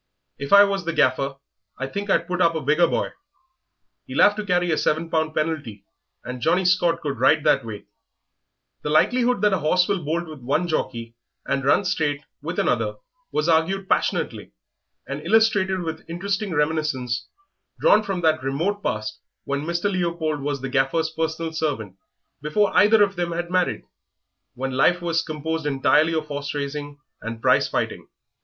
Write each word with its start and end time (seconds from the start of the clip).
If 0.39 0.51
I 0.51 0.63
was 0.63 0.83
the 0.83 0.93
Gaffer 0.93 1.35
I 1.77 1.85
think 1.85 2.09
I'd 2.09 2.25
put 2.25 2.41
up 2.41 2.55
a 2.55 2.61
bigger 2.61 2.87
boy. 2.87 3.11
He'll 4.07 4.23
'ave 4.23 4.35
to 4.37 4.45
carry 4.47 4.71
a 4.71 4.77
seven 4.79 5.11
pound 5.11 5.35
penalty, 5.35 5.85
and 6.23 6.41
Johnnie 6.41 6.65
Scott 6.65 7.01
could 7.01 7.19
ride 7.19 7.43
that 7.43 7.63
weight." 7.63 7.85
The 8.81 8.89
likelihood 8.89 9.43
that 9.43 9.53
a 9.53 9.59
horse 9.59 9.87
will 9.87 10.03
bolt 10.03 10.27
with 10.27 10.39
one 10.39 10.67
jockey 10.67 11.13
and 11.45 11.63
run 11.63 11.85
straight 11.85 12.23
with 12.41 12.57
another 12.57 12.95
was 13.31 13.47
argued 13.47 13.87
passionately, 13.87 14.53
and 15.07 15.21
illustrated 15.23 15.81
with 15.83 16.03
interesting 16.09 16.51
reminiscences 16.55 17.27
drawn 17.79 18.01
from 18.01 18.21
that 18.21 18.41
remote 18.41 18.81
past 18.81 19.19
when 19.43 19.61
Mr. 19.65 19.83
Leopold 19.83 20.41
was 20.41 20.61
the 20.61 20.69
Gaffer's 20.69 21.11
private 21.11 21.53
servant 21.53 21.95
before 22.41 22.75
either 22.75 23.03
of 23.03 23.17
them 23.17 23.33
had 23.33 23.51
married 23.51 23.83
when 24.55 24.71
life 24.71 24.99
was 24.99 25.21
composed 25.21 25.67
entirely 25.67 26.15
of 26.15 26.25
horse 26.25 26.55
racing 26.55 26.97
and 27.21 27.39
prize 27.39 27.67
fighting. 27.67 28.07